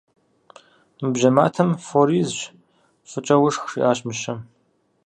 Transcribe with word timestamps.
Мы 0.99 1.07
бжьэ 1.13 1.29
матэм 1.35 1.69
фор 1.85 2.09
изщ, 2.21 2.39
фӏыкӏэ 3.09 3.35
ушх,- 3.45 3.63
жиӏащ 3.71 3.99
мыщэм. 4.05 4.39